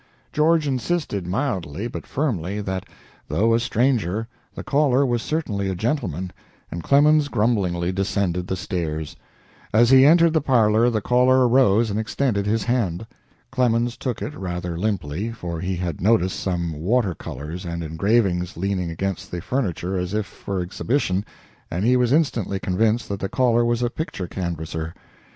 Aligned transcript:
George 0.33 0.67
insisted 0.67 1.27
mildly, 1.27 1.85
but 1.87 2.07
firmly, 2.07 2.59
that, 2.59 2.87
though 3.27 3.53
a 3.53 3.59
stranger, 3.59 4.27
the 4.55 4.63
caller 4.63 5.05
was 5.05 5.21
certainly 5.21 5.69
a 5.69 5.75
gentleman, 5.75 6.33
and 6.71 6.81
Clemens 6.81 7.27
grumblingly 7.27 7.91
descended 7.91 8.47
the 8.47 8.55
stairs. 8.55 9.15
As 9.71 9.91
he 9.91 10.03
entered 10.03 10.33
the 10.33 10.41
parlor 10.41 10.89
the 10.89 11.01
caller 11.01 11.47
arose 11.47 11.91
and 11.91 11.99
extended 11.99 12.47
his 12.47 12.63
hand. 12.63 13.05
Clemens 13.51 13.95
took 13.95 14.23
it 14.23 14.33
rather 14.33 14.75
limply, 14.75 15.31
for 15.31 15.59
he 15.61 15.75
had 15.75 16.01
noticed 16.01 16.39
some 16.39 16.73
water 16.73 17.13
colors 17.13 17.63
and 17.63 17.83
engravings 17.83 18.57
leaning 18.57 18.89
against 18.89 19.29
the 19.29 19.39
furniture 19.39 19.99
as 19.99 20.15
if 20.15 20.25
for 20.25 20.61
exhibition, 20.63 21.23
and 21.69 21.85
he 21.85 21.95
was 21.95 22.11
instantly 22.11 22.59
convinced 22.59 23.07
that 23.07 23.19
the 23.19 23.29
caller 23.29 23.63
was 23.63 23.83
a 23.83 23.89
picture 23.91 24.25
canvasser. 24.25 24.95